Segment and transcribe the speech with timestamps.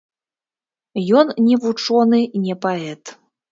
[1.19, 2.19] Ён не вучоны,
[2.49, 3.17] не паэт.